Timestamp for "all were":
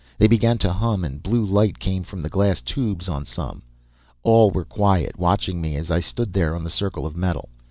4.23-4.65